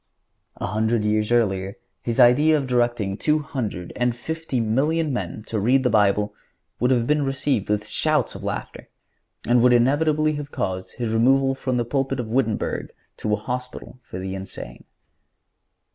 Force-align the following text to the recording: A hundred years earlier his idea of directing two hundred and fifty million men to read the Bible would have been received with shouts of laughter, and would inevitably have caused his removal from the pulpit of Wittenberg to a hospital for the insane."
A 0.55 0.65
hundred 0.65 1.05
years 1.05 1.31
earlier 1.31 1.77
his 2.01 2.19
idea 2.19 2.57
of 2.57 2.65
directing 2.65 3.17
two 3.17 3.37
hundred 3.37 3.93
and 3.95 4.15
fifty 4.15 4.59
million 4.59 5.13
men 5.13 5.43
to 5.45 5.59
read 5.59 5.83
the 5.83 5.91
Bible 5.91 6.33
would 6.79 6.89
have 6.89 7.05
been 7.05 7.23
received 7.23 7.69
with 7.69 7.85
shouts 7.87 8.33
of 8.33 8.41
laughter, 8.43 8.89
and 9.45 9.61
would 9.61 9.73
inevitably 9.73 10.33
have 10.37 10.51
caused 10.51 10.93
his 10.93 11.13
removal 11.13 11.53
from 11.53 11.77
the 11.77 11.85
pulpit 11.85 12.19
of 12.19 12.31
Wittenberg 12.33 12.89
to 13.17 13.31
a 13.33 13.35
hospital 13.35 13.99
for 14.01 14.17
the 14.17 14.33
insane." 14.33 14.85